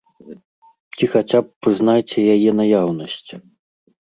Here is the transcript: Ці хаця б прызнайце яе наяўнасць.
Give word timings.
Ці 0.95 1.09
хаця 1.11 1.41
б 1.47 1.53
прызнайце 1.67 2.19
яе 2.37 2.51
наяўнасць. 2.61 3.31